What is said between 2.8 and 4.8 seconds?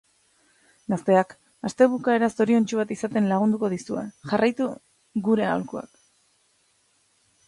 bat izaten lagunduko dizue, jarraitu